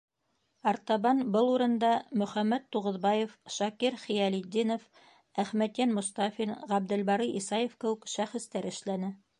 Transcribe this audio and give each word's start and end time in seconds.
Артабан 0.69 1.19
был 1.35 1.49
урында 1.55 1.91
Мөхәммәт 2.21 2.65
Туғыҙбаев, 2.77 3.35
Шакир 3.57 3.99
Хиәлетдинов, 4.05 4.89
Әхмәтйән 5.45 5.95
Мостафин, 6.01 6.57
Ғәбделбарый 6.75 7.35
Исаев 7.43 7.79
кеүек 7.85 8.11
шәхестәр 8.19 8.73
эшләне. 8.77 9.19